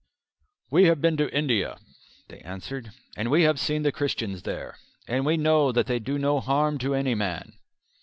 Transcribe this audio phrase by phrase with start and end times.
[0.71, 1.77] "We have been to India,"
[2.27, 6.17] they answered, "and we have seen the Christians there, and we know that they do
[6.17, 7.53] no harm to any man.